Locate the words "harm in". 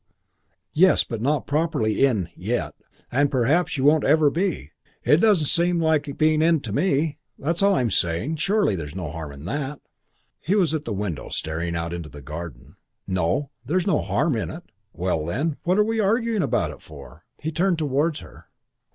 9.11-9.45, 14.01-14.49